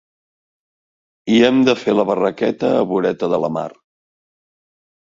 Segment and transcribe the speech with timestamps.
[1.35, 3.71] I hem de fer la barraqueta, a voreta de la mar.